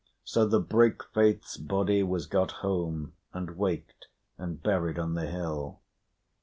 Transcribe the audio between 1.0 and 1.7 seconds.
faith's